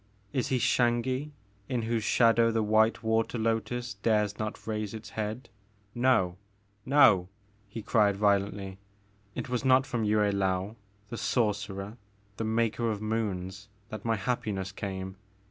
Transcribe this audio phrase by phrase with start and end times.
[0.33, 1.29] Is he Xangi
[1.69, 5.47] in whose shadow the white water lotus dares not raise its head?
[5.93, 6.37] No!
[6.87, 7.29] No!
[7.49, 8.79] *' he cried violently,
[9.35, 10.75] it was not from Yue Laou,
[11.09, 11.97] the sor cerer,
[12.37, 15.17] the Maker of Moons, that my happiness came